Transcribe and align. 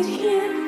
it 0.00 0.06
here? 0.20 0.65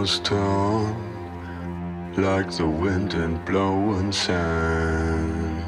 Was 0.00 0.18
torn 0.20 0.96
like 2.16 2.50
the 2.52 2.66
wind 2.66 3.12
and 3.12 3.44
blowing 3.44 4.10
sand, 4.10 5.62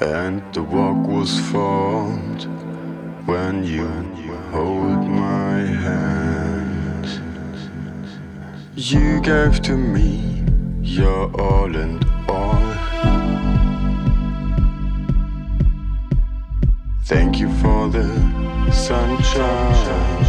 and 0.00 0.42
the 0.52 0.60
walk 0.60 1.06
was 1.06 1.38
formed 1.52 2.42
when 3.24 3.62
you 3.62 3.86
hold 4.50 5.06
my 5.06 5.58
hand. 5.86 7.06
You 8.74 9.20
gave 9.20 9.62
to 9.62 9.76
me 9.76 10.42
your 10.82 11.30
all 11.40 11.72
and 11.76 12.04
all. 12.28 12.74
Thank 17.04 17.38
you 17.38 17.48
for 17.62 17.88
the 17.88 18.08
sunshine. 18.72 20.24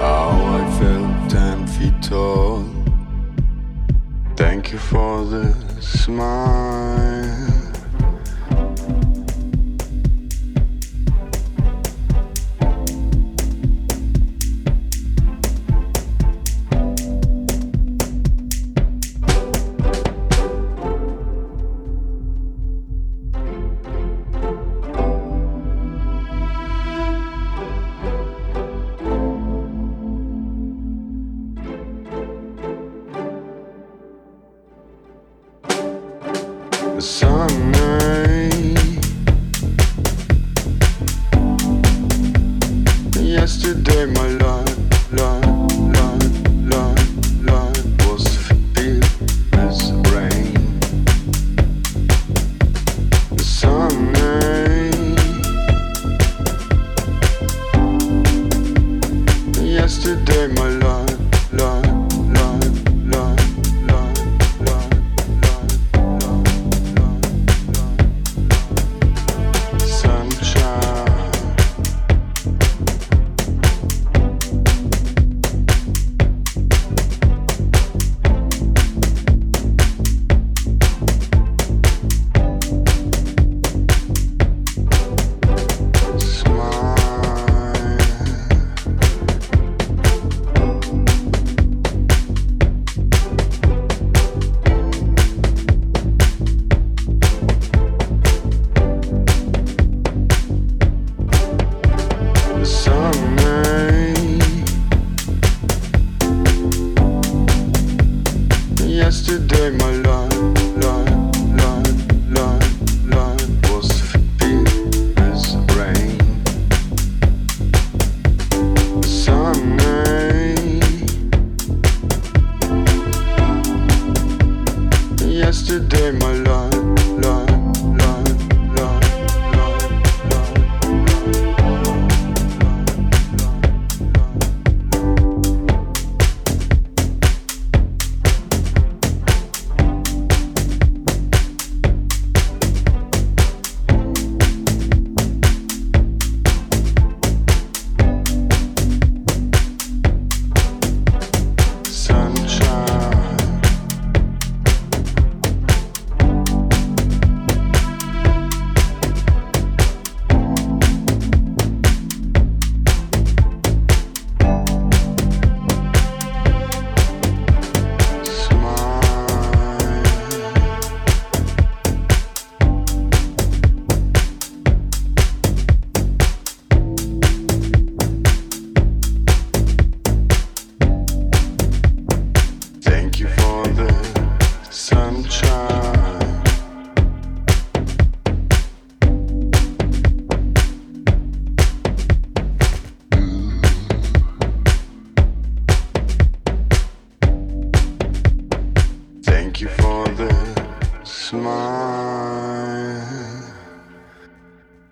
How 0.00 0.30
I 0.58 0.78
felt 0.78 1.30
ten 1.30 1.59
tall. 2.02 2.64
Thank 4.36 4.72
you 4.72 4.78
for 4.78 5.24
the 5.24 5.54
smile. 5.80 7.59